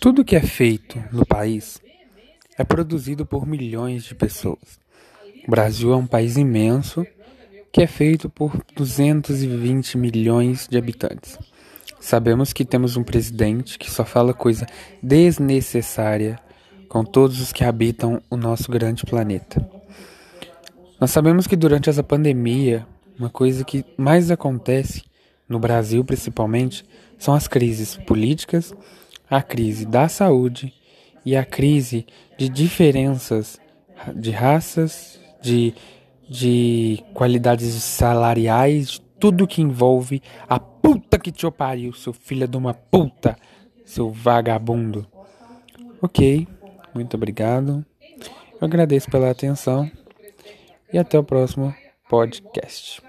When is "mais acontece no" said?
23.96-25.58